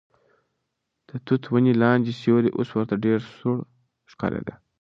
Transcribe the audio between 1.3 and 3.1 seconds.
ونې لاندې سیوری اوس ورته